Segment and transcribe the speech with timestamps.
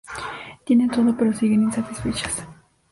[0.63, 2.43] Tienen todo pero siguen insatisfechas.